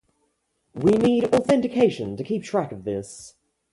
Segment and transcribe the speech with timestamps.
[0.73, 3.35] We need authentication to keep track of this.